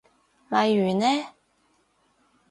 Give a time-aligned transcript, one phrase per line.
[0.49, 1.05] 例如呢？